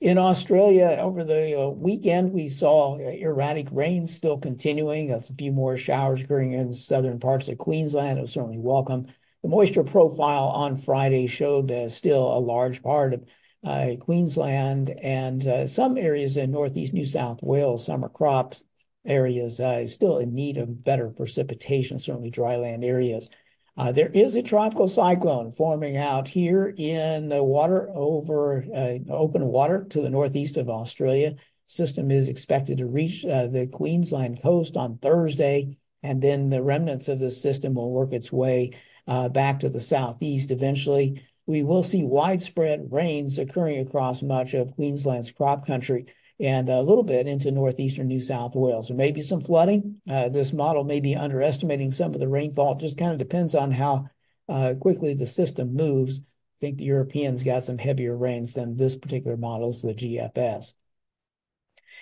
In 0.00 0.18
Australia, 0.18 0.98
over 1.00 1.24
the 1.24 1.58
uh, 1.58 1.68
weekend, 1.68 2.32
we 2.32 2.48
saw 2.48 2.98
erratic 2.98 3.68
rain 3.72 4.06
still 4.06 4.36
continuing. 4.36 5.10
a 5.12 5.20
few 5.20 5.52
more 5.52 5.76
showers 5.76 6.22
occurring 6.22 6.52
in 6.52 6.74
southern 6.74 7.18
parts 7.18 7.48
of 7.48 7.56
Queensland. 7.56 8.18
It 8.18 8.22
was 8.22 8.32
certainly 8.32 8.58
welcome. 8.58 9.06
The 9.42 9.48
moisture 9.48 9.84
profile 9.84 10.48
on 10.48 10.76
Friday 10.76 11.26
showed 11.26 11.70
uh, 11.70 11.88
still 11.88 12.36
a 12.36 12.38
large 12.38 12.82
part 12.82 13.14
of 13.14 13.24
uh, 13.64 13.96
Queensland 13.98 14.90
and 14.90 15.46
uh, 15.46 15.66
some 15.66 15.96
areas 15.96 16.36
in 16.36 16.50
northeast 16.50 16.92
New 16.92 17.04
South 17.04 17.42
Wales, 17.42 17.84
summer 17.84 18.08
crops 18.08 18.62
areas, 19.06 19.60
uh, 19.60 19.86
still 19.86 20.18
in 20.18 20.34
need 20.34 20.56
of 20.56 20.84
better 20.84 21.08
precipitation, 21.08 21.98
certainly 21.98 22.30
dryland 22.30 22.84
areas. 22.84 23.30
Uh, 23.76 23.90
there 23.90 24.10
is 24.10 24.36
a 24.36 24.42
tropical 24.42 24.86
cyclone 24.86 25.50
forming 25.50 25.96
out 25.96 26.28
here 26.28 26.74
in 26.76 27.28
the 27.28 27.42
water 27.42 27.90
over 27.94 28.64
uh, 28.74 28.98
open 29.10 29.46
water 29.46 29.84
to 29.90 30.00
the 30.00 30.10
northeast 30.10 30.56
of 30.56 30.68
Australia. 30.68 31.34
System 31.66 32.10
is 32.10 32.28
expected 32.28 32.78
to 32.78 32.86
reach 32.86 33.24
uh, 33.24 33.46
the 33.46 33.66
Queensland 33.66 34.40
coast 34.40 34.76
on 34.76 34.98
Thursday, 34.98 35.76
and 36.02 36.22
then 36.22 36.50
the 36.50 36.62
remnants 36.62 37.08
of 37.08 37.18
the 37.18 37.30
system 37.30 37.74
will 37.74 37.90
work 37.90 38.12
its 38.12 38.30
way 38.30 38.70
back 39.06 39.60
to 39.60 39.68
the 39.68 39.80
southeast 39.80 40.50
eventually. 40.50 41.22
We 41.46 41.62
will 41.62 41.82
see 41.82 42.04
widespread 42.04 42.88
rains 42.90 43.38
occurring 43.38 43.78
across 43.80 44.22
much 44.22 44.54
of 44.54 44.74
Queensland's 44.74 45.30
crop 45.30 45.66
country 45.66 46.06
and 46.40 46.68
a 46.68 46.82
little 46.82 47.04
bit 47.04 47.26
into 47.26 47.50
northeastern 47.50 48.08
New 48.08 48.20
South 48.20 48.54
Wales. 48.54 48.88
There 48.88 48.96
may 48.96 49.12
be 49.12 49.22
some 49.22 49.40
flooding. 49.40 50.00
Uh, 50.08 50.28
this 50.28 50.52
model 50.52 50.84
may 50.84 51.00
be 51.00 51.14
underestimating 51.14 51.90
some 51.90 52.14
of 52.14 52.20
the 52.20 52.28
rainfall. 52.28 52.72
It 52.72 52.80
just 52.80 52.98
kind 52.98 53.12
of 53.12 53.18
depends 53.18 53.54
on 53.54 53.70
how 53.70 54.08
uh, 54.48 54.74
quickly 54.80 55.14
the 55.14 55.26
system 55.26 55.74
moves. 55.74 56.20
I 56.20 56.58
think 56.60 56.78
the 56.78 56.84
Europeans 56.84 57.42
got 57.42 57.64
some 57.64 57.78
heavier 57.78 58.16
rains 58.16 58.54
than 58.54 58.76
this 58.76 58.96
particular 58.96 59.36
model, 59.36 59.70
is 59.70 59.82
the 59.82 59.94
GFS. 59.94 60.74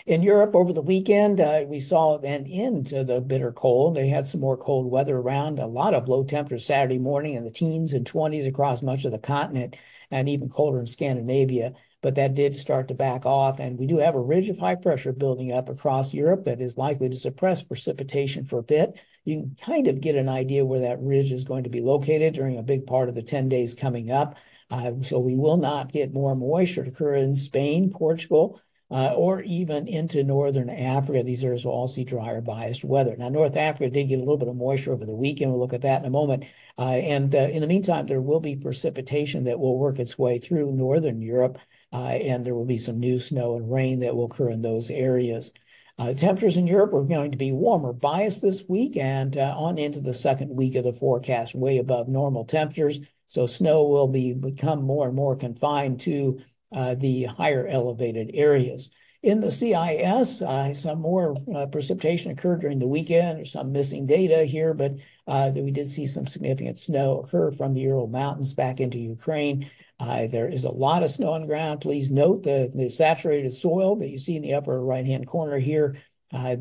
In 0.07 0.23
Europe 0.23 0.57
over 0.57 0.73
the 0.73 0.83
weekend, 0.83 1.41
uh, 1.41 1.65
we 1.67 1.81
saw 1.81 2.19
an 2.19 2.47
end 2.47 2.89
to 2.89 3.05
the 3.05 3.21
bitter 3.21 3.53
cold. 3.53 3.97
They 3.97 4.09
had 4.09 4.27
some 4.27 4.41
more 4.41 4.57
cold 4.57 4.91
weather 4.91 5.17
around, 5.17 5.59
a 5.59 5.67
lot 5.67 5.95
of 5.95 6.09
low 6.09 6.25
temperatures 6.25 6.67
Saturday 6.67 6.99
morning 6.99 7.35
in 7.35 7.45
the 7.45 7.51
teens 7.51 7.93
and 7.93 8.05
20s 8.05 8.47
across 8.47 8.83
much 8.83 9.05
of 9.05 9.13
the 9.13 9.19
continent, 9.19 9.79
and 10.11 10.29
even 10.29 10.49
colder 10.49 10.79
in 10.79 10.87
Scandinavia 10.87 11.75
but 12.03 12.17
that 12.17 12.35
did 12.35 12.55
start 12.55 12.89
to 12.89 12.95
back 12.95 13.25
off. 13.25 13.61
And 13.61 13.79
we 13.79 13.87
do 13.87 13.99
have 13.99 14.17
a 14.17 14.21
ridge 14.21 14.51
of 14.51 14.59
high 14.59 14.75
pressure 14.75 15.13
building 15.13 15.53
up 15.53 15.69
across 15.69 16.13
Europe 16.13 16.45
that 16.45 16.61
is 16.61 16.77
likely 16.77 17.09
to 17.09 17.17
suppress 17.17 17.63
precipitation 17.63 18.45
for 18.45 18.59
a 18.59 18.65
bit. 18.65 19.01
You 19.25 19.41
can 19.41 19.55
kind 19.55 19.87
of 19.87 20.01
get 20.01 20.17
an 20.17 20.29
idea 20.29 20.65
where 20.65 20.81
that 20.81 21.01
ridge 21.01 21.31
is 21.31 21.45
going 21.45 21.63
to 21.63 21.71
be 21.71 21.81
located 21.81 22.35
during 22.35 22.59
a 22.59 22.63
big 22.63 22.87
part 22.87 23.09
of 23.09 23.15
the 23.15 23.23
10 23.23 23.49
days 23.49 23.73
coming 23.73 24.11
up. 24.11 24.37
Uh, 24.69 24.93
so 25.01 25.21
we 25.21 25.37
will 25.37 25.57
not 25.57 25.93
get 25.93 26.13
more 26.13 26.35
moisture 26.35 26.83
to 26.83 26.91
occur 26.91 27.15
in 27.15 27.37
Spain, 27.37 27.91
Portugal, 27.91 28.61
uh, 28.93 29.15
or 29.17 29.43
even 29.43 29.89
into 29.89 30.23
northern 30.23 30.71
Africa. 30.71 31.25
These 31.25 31.43
areas 31.43 31.65
will 31.65 31.73
all 31.73 31.89
see 31.89 32.05
drier 32.05 32.41
biased 32.41 32.85
weather. 32.85 33.17
Now, 33.17 33.31
North 33.31 33.57
Africa 33.57 33.91
did 33.91 34.09
get 34.09 34.17
a 34.17 34.19
little 34.19 34.37
bit 34.37 34.49
of 34.49 34.55
moisture 34.55 34.93
over 34.93 35.07
the 35.07 35.17
weekend. 35.17 35.51
We'll 35.51 35.61
look 35.61 35.73
at 35.73 35.83
that 35.83 36.03
in 36.03 36.07
a 36.07 36.11
moment. 36.11 36.45
Uh, 36.79 37.01
and 37.03 37.35
uh, 37.35 37.39
in 37.39 37.61
the 37.61 37.67
meantime, 37.67 38.07
there 38.07 38.21
will 38.21 38.41
be 38.41 38.55
precipitation 38.55 39.45
that 39.45 39.59
will 39.59 39.79
work 39.79 39.99
its 39.99 40.17
way 40.17 40.39
through 40.39 40.73
northern 40.73 41.21
Europe 41.21 41.59
uh, 41.93 42.19
and 42.23 42.45
there 42.45 42.55
will 42.55 42.65
be 42.65 42.79
some 42.79 42.99
new 42.99 43.21
snow 43.21 43.57
and 43.57 43.71
rain 43.71 44.01
that 44.01 44.17
will 44.17 44.25
occur 44.25 44.51
in 44.51 44.63
those 44.63 44.91
areas. 44.91 45.53
Uh, 45.99 46.15
temperatures 46.15 46.57
in 46.57 46.67
Europe 46.67 46.95
are 46.95 47.05
going 47.05 47.31
to 47.31 47.37
be 47.37 47.53
warmer 47.53 47.93
biased 47.93 48.41
this 48.41 48.65
week 48.67 48.97
and 48.97 49.37
uh, 49.37 49.55
on 49.57 49.77
into 49.77 50.01
the 50.01 50.15
second 50.15 50.49
week 50.49 50.75
of 50.75 50.85
the 50.85 50.93
forecast, 50.93 51.55
way 51.55 51.79
above 51.79 52.09
normal 52.09 52.45
temperatures. 52.45 53.01
So 53.27 53.47
snow 53.47 53.85
will 53.85 54.09
be 54.09 54.33
become 54.33 54.83
more 54.83 55.07
and 55.07 55.17
more 55.17 55.37
confined 55.37 56.01
to 56.01 56.41
uh, 56.73 56.95
the 56.95 57.25
higher 57.25 57.67
elevated 57.67 58.31
areas. 58.35 58.91
In 59.23 59.41
the 59.41 59.53
CIS, 59.53 60.43
uh, 60.43 60.75
some 60.75 61.01
more 61.01 61.37
uh, 61.55 61.67
precipitation 61.67 62.33
occurred 62.33 62.61
during 62.61 62.81
the 62.81 62.89
weekend. 62.89 63.39
There's 63.39 63.53
some 63.53 63.71
missing 63.71 64.05
data 64.05 64.45
here, 64.45 64.75
but 64.75 64.97
uh, 65.29 65.53
we 65.55 65.71
did 65.71 65.89
see 65.89 66.09
some 66.09 66.27
significant 66.27 66.81
snow 66.81 67.21
occur 67.21 67.53
from 67.53 67.75
the 67.75 67.83
Ural 67.83 68.09
Mountains 68.09 68.53
back 68.53 68.81
into 68.81 68.99
Ukraine. 68.99 69.71
Uh, 70.01 70.27
there 70.27 70.49
is 70.49 70.65
a 70.65 70.71
lot 70.71 71.05
of 71.05 71.11
snow 71.11 71.35
on 71.35 71.43
the 71.43 71.47
ground. 71.47 71.81
Please 71.81 72.11
note 72.11 72.43
the, 72.43 72.69
the 72.75 72.91
saturated 72.91 73.53
soil 73.53 73.95
that 73.97 74.09
you 74.09 74.19
see 74.19 74.35
in 74.35 74.43
the 74.43 74.55
upper 74.55 74.83
right-hand 74.85 75.29
corner 75.29 75.59
here. 75.59 75.97
The 76.33 76.57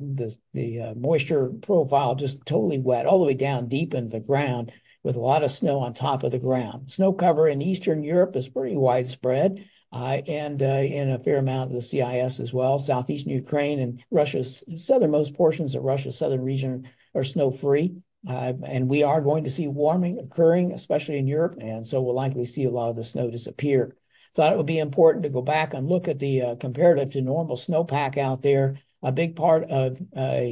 the, 0.00 0.34
the 0.54 0.94
moisture 0.96 1.50
profile 1.60 2.14
just 2.14 2.44
totally 2.46 2.80
wet 2.80 3.06
all 3.06 3.20
the 3.20 3.26
way 3.26 3.34
down 3.34 3.68
deep 3.68 3.94
into 3.94 4.10
the 4.10 4.20
ground 4.20 4.72
with 5.02 5.16
a 5.16 5.20
lot 5.20 5.42
of 5.42 5.50
snow 5.50 5.80
on 5.80 5.94
top 5.94 6.22
of 6.22 6.30
the 6.30 6.38
ground. 6.38 6.90
Snow 6.90 7.12
cover 7.12 7.48
in 7.48 7.62
Eastern 7.62 8.02
Europe 8.02 8.36
is 8.36 8.48
pretty 8.48 8.76
widespread. 8.76 9.64
Uh, 9.92 10.22
and 10.28 10.62
uh, 10.62 10.66
in 10.66 11.10
a 11.10 11.18
fair 11.18 11.38
amount 11.38 11.68
of 11.68 11.74
the 11.74 11.82
CIS 11.82 12.38
as 12.38 12.54
well. 12.54 12.78
Southeastern 12.78 13.32
Ukraine 13.32 13.80
and 13.80 14.00
Russia's 14.12 14.62
southernmost 14.76 15.34
portions 15.34 15.74
of 15.74 15.82
Russia's 15.82 16.16
southern 16.16 16.42
region 16.42 16.88
are 17.12 17.24
snow 17.24 17.50
free. 17.50 17.94
Uh, 18.28 18.52
and 18.64 18.88
we 18.88 19.02
are 19.02 19.20
going 19.20 19.44
to 19.44 19.50
see 19.50 19.66
warming 19.66 20.18
occurring, 20.18 20.72
especially 20.72 21.16
in 21.16 21.26
Europe, 21.26 21.56
and 21.60 21.86
so 21.86 22.02
we'll 22.02 22.14
likely 22.14 22.44
see 22.44 22.64
a 22.64 22.70
lot 22.70 22.90
of 22.90 22.96
the 22.96 23.02
snow 23.02 23.30
disappear. 23.30 23.96
Thought 24.34 24.52
it 24.52 24.56
would 24.56 24.66
be 24.66 24.78
important 24.78 25.24
to 25.24 25.30
go 25.30 25.42
back 25.42 25.74
and 25.74 25.88
look 25.88 26.06
at 26.06 26.18
the 26.18 26.42
uh, 26.42 26.56
comparative 26.56 27.12
to 27.12 27.22
normal 27.22 27.56
snowpack 27.56 28.18
out 28.18 28.42
there. 28.42 28.78
A 29.02 29.10
big 29.10 29.36
part 29.36 29.64
of 29.64 30.00
uh, 30.14 30.46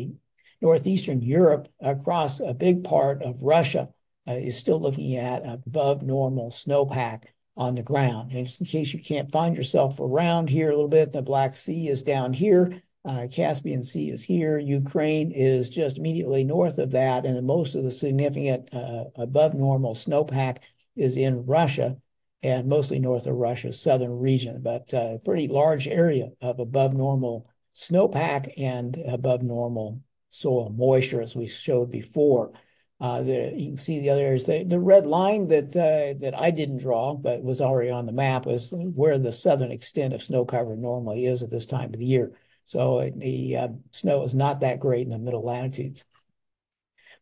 northeastern 0.63 1.21
Europe, 1.21 1.69
across 1.81 2.41
a 2.41 2.55
big 2.55 2.85
part 2.85 3.23
of 3.23 3.43
Russia, 3.43 3.89
is 4.33 4.59
still 4.59 4.81
looking 4.81 5.17
at 5.17 5.47
above 5.47 6.03
normal 6.03 6.51
snowpack 6.51 7.25
on 7.57 7.75
the 7.75 7.83
ground. 7.83 8.33
And 8.33 8.49
in 8.61 8.67
case 8.67 8.93
you 8.93 9.01
can't 9.01 9.33
find 9.33 9.57
yourself 9.57 9.99
around 10.01 10.49
here 10.49 10.69
a 10.69 10.75
little 10.75 10.89
bit, 10.89 11.13
the 11.13 11.23
Black 11.23 11.57
Sea 11.57 11.89
is 11.89 12.03
down 12.03 12.33
here. 12.33 12.83
Uh, 13.05 13.27
Caspian 13.31 13.85
Sea 13.85 14.11
is 14.11 14.23
here. 14.23 14.59
Ukraine 14.59 15.33
is 15.33 15.69
just 15.69 15.99
immediately 15.99 16.45
north 16.45 16.79
of 16.79 16.91
that, 16.91 17.25
and 17.25 17.47
most 17.47 17.75
of 17.75 17.83
the 17.83 17.91
significant 17.91 18.73
uh, 18.75 19.05
above 19.17 19.55
normal 19.55 19.95
snowpack 19.95 20.59
is 20.95 21.17
in 21.17 21.47
Russia 21.47 21.97
and 22.43 22.69
mostly 22.69 22.99
north 22.99 23.27
of 23.27 23.35
Russia's 23.35 23.81
southern 23.81 24.19
region, 24.19 24.63
but 24.63 24.93
a 24.93 25.01
uh, 25.01 25.19
pretty 25.19 25.49
large 25.49 25.89
area 25.89 26.31
of 26.41 26.61
above 26.61 26.93
normal 26.93 27.49
snowpack 27.75 28.53
and 28.57 28.97
above 29.07 29.43
normal 29.43 30.01
soil 30.31 30.71
moisture, 30.71 31.21
as 31.21 31.35
we 31.35 31.47
showed 31.47 31.91
before. 31.91 32.53
Uh, 33.01 33.23
the, 33.23 33.53
you 33.55 33.69
can 33.69 33.79
see 33.79 34.01
the 34.01 34.11
other 34.11 34.23
areas. 34.23 34.45
The, 34.45 34.65
the 34.65 34.81
red 34.81 35.07
line 35.07 35.47
that 35.49 35.77
uh, 35.77 36.19
that 36.21 36.35
I 36.37 36.51
didn't 36.51 36.79
draw, 36.79 37.15
but 37.15 37.45
was 37.45 37.61
already 37.61 37.91
on 37.91 38.07
the 38.07 38.13
map, 38.13 38.45
was 38.45 38.73
where 38.73 39.19
the 39.19 39.33
southern 39.33 39.71
extent 39.71 40.15
of 40.15 40.23
snow 40.23 40.45
cover 40.45 40.75
normally 40.75 41.27
is 41.27 41.43
at 41.43 41.51
this 41.51 41.67
time 41.67 41.95
of 41.95 42.01
the 42.01 42.05
year. 42.05 42.33
So 42.67 43.09
the 43.15 43.57
uh, 43.57 43.69
snow 43.93 44.25
is 44.25 44.35
not 44.35 44.61
that 44.61 44.81
great 44.81 45.03
in 45.03 45.11
the 45.11 45.19
middle 45.19 45.45
latitudes. 45.45 46.05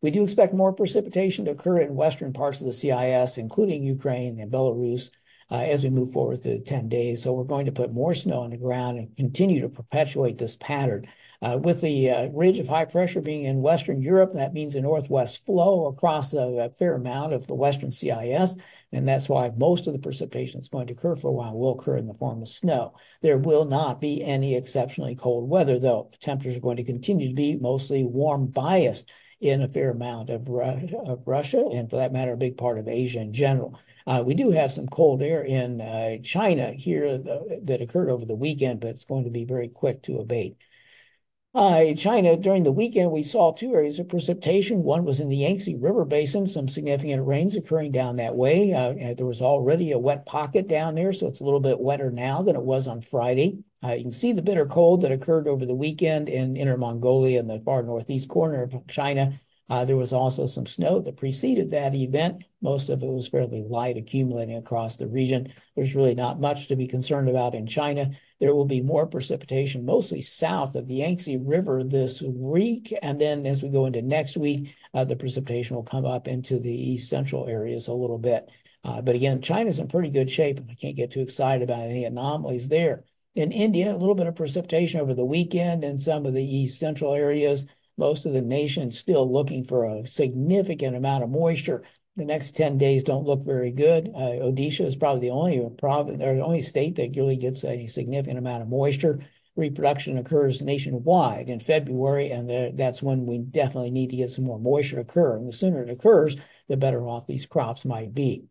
We 0.03 0.11
do 0.11 0.23
expect 0.23 0.55
more 0.55 0.73
precipitation 0.73 1.45
to 1.45 1.53
occur 1.53 1.79
in 1.79 1.95
western 1.95 2.33
parts 2.33 2.61
of 2.61 2.67
the 2.67 2.73
CIS, 2.73 3.39
including 3.39 3.85
Ukraine 3.85 4.41
and 4.41 4.51
Belarus, 4.51 5.11
uh, 5.51 5.57
as 5.57 5.85
we 5.85 5.91
move 5.91 6.13
forward 6.13 6.43
through 6.43 6.61
10 6.61 6.89
days. 6.89 7.23
So 7.23 7.33
we're 7.33 7.45
going 7.45 7.67
to 7.67 7.73
put 7.73 7.93
more 7.93 8.15
snow 8.15 8.41
on 8.41 8.51
the 8.51 8.57
ground 8.57 8.99
and 8.99 9.15
continue 9.17 9.61
to 9.61 9.69
perpetuate 9.69 10.39
this 10.39 10.57
pattern. 10.57 11.07
Uh, 11.43 11.59
with 11.63 11.83
the 11.83 12.11
uh, 12.11 12.29
ridge 12.31 12.59
of 12.59 12.69
high 12.69 12.87
pressure 12.87 13.21
being 13.21 13.45
in 13.45 13.61
Western 13.61 14.01
Europe, 14.01 14.33
that 14.35 14.55
means 14.55 14.75
a 14.75 14.81
northwest 14.81 15.45
flow 15.45 15.87
across 15.87 16.33
a, 16.33 16.39
a 16.39 16.71
fair 16.71 16.95
amount 16.95 17.33
of 17.33 17.47
the 17.47 17.55
Western 17.55 17.93
CIS. 17.93 18.57
And 18.93 19.07
that's 19.07 19.29
why 19.29 19.53
most 19.57 19.87
of 19.87 19.93
the 19.93 19.99
precipitation 19.99 20.59
that's 20.59 20.69
going 20.69 20.87
to 20.87 20.95
occur 20.95 21.15
for 21.15 21.29
a 21.29 21.33
while 21.33 21.57
will 21.57 21.79
occur 21.79 21.97
in 21.97 22.07
the 22.07 22.15
form 22.15 22.41
of 22.41 22.49
snow. 22.49 22.95
There 23.21 23.39
will 23.39 23.65
not 23.65 24.01
be 24.01 24.23
any 24.25 24.57
exceptionally 24.57 25.15
cold 25.15 25.49
weather, 25.51 25.79
though. 25.79 26.09
The 26.11 26.19
temperatures 26.19 26.57
are 26.57 26.61
going 26.61 26.79
to 26.79 26.85
continue 26.85 27.29
to 27.29 27.35
be 27.35 27.57
mostly 27.57 28.05
warm 28.05 28.47
biased 28.47 29.11
in 29.41 29.63
a 29.63 29.69
fair 29.69 29.91
amount 29.91 30.31
of, 30.31 30.49
of 30.49 31.23
Russia, 31.27 31.65
and 31.73 31.91
for 31.91 31.97
that 31.97 32.13
matter, 32.13 32.33
a 32.33 32.39
big 32.39 32.57
part 32.57 32.79
of 32.79 32.89
Asia 32.89 33.21
in 33.21 33.33
general. 33.33 33.79
Uh, 34.07 34.23
we 34.25 34.35
do 34.35 34.51
have 34.51 34.73
some 34.73 34.87
cold 34.87 35.23
air 35.23 35.43
in 35.43 35.81
uh, 35.81 36.17
China 36.23 36.73
here 36.73 37.07
uh, 37.07 37.57
that 37.63 37.83
occurred 37.83 38.09
over 38.09 38.25
the 38.25 38.35
weekend, 38.35 38.81
but 38.81 38.91
it's 38.91 39.05
going 39.05 39.25
to 39.25 39.31
be 39.31 39.45
very 39.45 39.69
quick 39.69 40.03
to 40.03 40.19
abate. 40.19 40.57
Uh, 41.55 41.95
China, 41.95 42.37
during 42.37 42.65
the 42.65 42.73
weekend, 42.73 43.11
we 43.11 43.23
saw 43.23 43.51
two 43.51 43.73
areas 43.75 43.99
of 43.99 44.09
precipitation. 44.11 44.83
One 44.83 45.07
was 45.07 45.21
in 45.21 45.31
the 45.31 45.39
Yangtze 45.39 45.75
River 45.77 46.05
Basin, 46.05 46.47
some 46.47 46.69
significant 46.69 47.27
rains 47.27 47.57
occurring 47.57 47.93
down 47.93 48.17
that 48.17 48.37
way. 48.37 48.75
Uh, 48.75 49.15
there 49.15 49.25
was 49.25 49.41
already 49.41 49.93
a 49.93 49.99
wet 49.99 50.27
pocket 50.27 50.69
down 50.69 50.95
there, 50.95 51.15
so 51.15 51.27
it's 51.27 51.41
a 51.41 51.45
little 51.45 51.61
bit 51.61 51.81
wetter 51.81 52.11
now 52.11 52.43
than 52.43 52.57
it 52.57 52.63
was 52.63 52.87
on 52.87 53.01
Friday. 53.01 53.59
Uh, 53.87 53.93
you 53.93 54.03
can 54.03 54.13
see 54.13 54.33
the 54.33 54.43
bitter 54.43 54.67
cold 54.67 55.03
that 55.03 55.13
occurred 55.13 55.47
over 55.47 55.65
the 55.65 55.75
weekend 55.75 56.29
in 56.29 56.57
Inner 56.57 56.77
Mongolia 56.77 57.39
in 57.39 57.47
the 57.47 57.61
far 57.61 57.83
northeast 57.83 58.29
corner 58.29 58.65
of 58.65 58.87
China. 58.89 59.39
Uh, 59.69 59.85
there 59.85 59.97
was 59.97 60.13
also 60.13 60.47
some 60.47 60.67
snow 60.67 61.01
that 61.01 61.17
preceded 61.17 61.71
that 61.71 61.95
event. 61.95 62.45
Most 62.63 62.89
of 62.89 63.03
it 63.03 63.09
was 63.09 63.29
fairly 63.29 63.63
light 63.63 63.97
accumulating 63.97 64.57
across 64.57 64.97
the 64.97 65.07
region. 65.07 65.53
There's 65.75 65.95
really 65.95 66.15
not 66.15 66.41
much 66.41 66.69
to 66.69 66.77
be 66.77 66.87
concerned 66.87 67.29
about 67.29 67.55
in 67.55 67.67
China. 67.67 68.11
There 68.41 68.55
will 68.55 68.65
be 68.65 68.81
more 68.81 69.07
precipitation, 69.07 69.85
mostly 69.85 70.23
south 70.23 70.75
of 70.75 70.87
the 70.87 70.95
Yangtze 70.95 71.37
River 71.37 71.85
this 71.85 72.23
week. 72.23 72.93
And 73.03 73.21
then 73.21 73.47
as 73.47 73.63
we 73.63 73.69
go 73.69 73.87
into 73.87 74.03
next 74.03 74.37
week, 74.37 74.75
uh, 74.95 75.05
the 75.05 75.17
precipitation 75.17 75.77
will 75.77 75.85
come 75.85 76.05
up 76.05 76.27
into 76.27 76.59
the 76.59 76.75
east 76.75 77.09
central 77.09 77.47
areas 77.47 77.87
a 77.89 77.95
little 77.95 78.19
bit. 78.19 78.51
Uh, 78.83 79.01
but 79.01 79.17
again, 79.17 79.43
China's 79.43 79.79
in 79.79 79.89
pretty 79.89 80.11
good 80.11 80.31
shape. 80.31 80.59
and 80.59 80.71
I 80.71 80.75
can't 80.75 80.97
get 80.97 81.11
too 81.11 81.21
excited 81.21 81.63
about 81.63 81.83
any 81.83 82.05
anomalies 82.05 82.69
there. 82.69 83.05
In 83.37 83.53
India, 83.53 83.95
a 83.95 83.97
little 83.97 84.15
bit 84.15 84.27
of 84.27 84.35
precipitation 84.35 84.99
over 84.99 85.15
the 85.15 85.25
weekend 85.25 85.85
in 85.85 85.99
some 85.99 86.25
of 86.27 86.35
the 86.35 86.43
east 86.43 86.81
central 86.81 87.13
areas 87.13 87.67
most 87.99 88.27
of 88.27 88.33
the 88.33 88.43
nation 88.43 88.91
still 88.91 89.31
looking 89.31 89.65
for 89.65 89.85
a 89.85 90.07
significant 90.07 90.97
amount 90.97 91.25
of 91.25 91.31
moisture. 91.31 91.83
The 92.17 92.25
next 92.25 92.57
10 92.57 92.79
days 92.79 93.05
don't 93.05 93.27
look 93.27 93.45
very 93.45 93.73
good. 93.73 94.11
Uh, 94.15 94.41
Odisha 94.43 94.85
is 94.85 94.97
probably 94.97 95.21
the 95.21 95.35
only 95.35 95.69
province 95.77 96.23
or 96.23 96.35
the 96.35 96.45
only 96.45 96.63
state 96.63 96.97
that 96.97 97.15
really 97.17 97.37
gets 97.37 97.65
a 97.65 97.87
significant 97.87 98.39
amount 98.39 98.63
of 98.63 98.69
moisture. 98.69 99.21
Reproduction 99.55 100.19
occurs 100.19 100.61
nationwide 100.61 101.49
in 101.49 101.61
February, 101.61 102.31
and 102.31 102.49
the, 102.49 102.73
that's 102.75 103.03
when 103.03 103.25
we 103.25 103.39
definitely 103.39 103.91
need 103.91 104.11
to 104.11 104.17
get 104.17 104.31
some 104.31 104.45
more 104.45 104.59
moisture 104.59 105.01
occur. 105.01 105.37
And 105.37 105.49
the 105.49 105.53
sooner 105.53 105.83
it 105.83 105.91
occurs, 105.91 106.37
the 106.69 106.77
better 106.77 107.07
off 107.07 107.27
these 107.27 107.47
crops 107.47 107.85
might 107.85 108.15
be. 108.15 108.45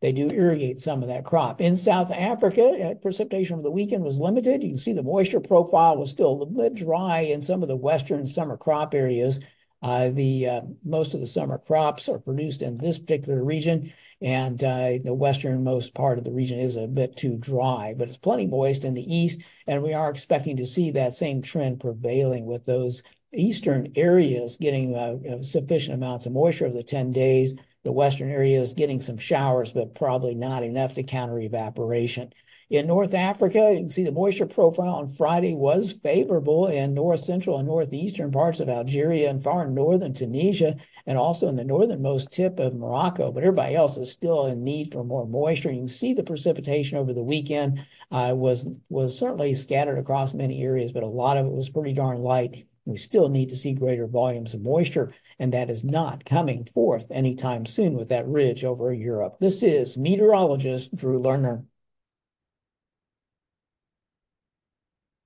They 0.00 0.12
do 0.12 0.30
irrigate 0.30 0.80
some 0.80 1.02
of 1.02 1.08
that 1.08 1.24
crop. 1.24 1.60
In 1.60 1.76
South 1.76 2.10
Africa, 2.10 2.62
uh, 2.62 2.94
precipitation 2.94 3.54
over 3.54 3.62
the 3.62 3.70
weekend 3.70 4.02
was 4.02 4.18
limited. 4.18 4.62
You 4.62 4.70
can 4.70 4.78
see 4.78 4.94
the 4.94 5.02
moisture 5.02 5.40
profile 5.40 5.98
was 5.98 6.10
still 6.10 6.40
a 6.40 6.46
bit 6.46 6.74
dry 6.74 7.20
in 7.20 7.42
some 7.42 7.62
of 7.62 7.68
the 7.68 7.76
western 7.76 8.26
summer 8.26 8.56
crop 8.56 8.94
areas. 8.94 9.40
Uh, 9.82 10.10
the 10.10 10.46
uh, 10.46 10.60
most 10.84 11.14
of 11.14 11.20
the 11.20 11.26
summer 11.26 11.58
crops 11.58 12.08
are 12.08 12.18
produced 12.18 12.62
in 12.62 12.76
this 12.78 12.98
particular 12.98 13.42
region, 13.42 13.92
and 14.20 14.62
uh, 14.62 14.98
the 15.02 15.14
westernmost 15.14 15.94
part 15.94 16.18
of 16.18 16.24
the 16.24 16.32
region 16.32 16.58
is 16.58 16.76
a 16.76 16.86
bit 16.86 17.16
too 17.16 17.38
dry, 17.38 17.94
but 17.96 18.06
it's 18.06 18.18
plenty 18.18 18.46
moist 18.46 18.84
in 18.84 18.92
the 18.92 19.14
east, 19.14 19.40
and 19.66 19.82
we 19.82 19.94
are 19.94 20.10
expecting 20.10 20.56
to 20.58 20.66
see 20.66 20.90
that 20.90 21.14
same 21.14 21.40
trend 21.40 21.80
prevailing 21.80 22.44
with 22.44 22.64
those 22.66 23.02
eastern 23.32 23.90
areas 23.96 24.58
getting 24.60 24.94
uh, 24.94 25.42
sufficient 25.42 25.94
amounts 25.94 26.26
of 26.26 26.32
moisture 26.32 26.66
over 26.66 26.74
the 26.74 26.82
10 26.82 27.12
days. 27.12 27.54
The 27.82 27.92
western 27.92 28.30
area 28.30 28.60
is 28.60 28.74
getting 28.74 29.00
some 29.00 29.18
showers, 29.18 29.72
but 29.72 29.94
probably 29.94 30.34
not 30.34 30.62
enough 30.62 30.94
to 30.94 31.02
counter 31.02 31.38
evaporation. 31.38 32.32
In 32.70 32.86
North 32.86 33.14
Africa, 33.14 33.72
you 33.72 33.80
can 33.80 33.90
see 33.90 34.04
the 34.04 34.12
moisture 34.12 34.46
profile 34.46 34.94
on 34.94 35.08
Friday 35.08 35.54
was 35.54 35.92
favorable 35.92 36.68
in 36.68 36.94
north 36.94 37.18
central 37.18 37.58
and 37.58 37.66
northeastern 37.66 38.30
parts 38.30 38.60
of 38.60 38.68
Algeria 38.68 39.28
and 39.28 39.42
far 39.42 39.66
northern 39.66 40.14
Tunisia, 40.14 40.76
and 41.04 41.18
also 41.18 41.48
in 41.48 41.56
the 41.56 41.64
northernmost 41.64 42.30
tip 42.30 42.60
of 42.60 42.76
Morocco. 42.76 43.32
But 43.32 43.42
everybody 43.42 43.74
else 43.74 43.96
is 43.96 44.12
still 44.12 44.46
in 44.46 44.62
need 44.62 44.92
for 44.92 45.02
more 45.02 45.26
moisture. 45.26 45.72
You 45.72 45.78
can 45.78 45.88
see 45.88 46.12
the 46.12 46.22
precipitation 46.22 46.96
over 46.96 47.12
the 47.12 47.24
weekend 47.24 47.84
uh, 48.12 48.34
was 48.36 48.70
was 48.88 49.18
certainly 49.18 49.52
scattered 49.54 49.98
across 49.98 50.32
many 50.32 50.62
areas, 50.62 50.92
but 50.92 51.02
a 51.02 51.08
lot 51.08 51.38
of 51.38 51.46
it 51.46 51.52
was 51.52 51.70
pretty 51.70 51.92
darn 51.92 52.18
light. 52.18 52.66
We 52.90 52.96
still 52.96 53.28
need 53.28 53.48
to 53.50 53.56
see 53.56 53.72
greater 53.72 54.08
volumes 54.08 54.52
of 54.52 54.62
moisture, 54.62 55.12
and 55.38 55.52
that 55.52 55.70
is 55.70 55.84
not 55.84 56.24
coming 56.24 56.64
forth 56.64 57.10
anytime 57.12 57.64
soon 57.64 57.94
with 57.94 58.08
that 58.08 58.26
ridge 58.26 58.64
over 58.64 58.92
Europe. 58.92 59.36
This 59.38 59.62
is 59.62 59.96
meteorologist 59.96 60.94
Drew 60.96 61.20
Lerner. 61.20 61.64